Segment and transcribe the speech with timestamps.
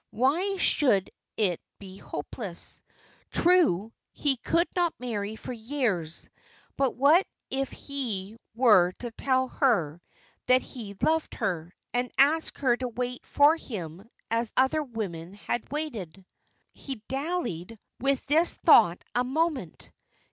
[0.09, 2.81] Why should it be hopeless?
[3.29, 6.27] True, he could not marry for years;
[6.75, 10.01] but what if he were to tell her
[10.47, 15.71] that he loved her, and ask her to wait for him, as other women had
[15.71, 16.25] waited?
[16.73, 19.91] He dallied with this thought a moment.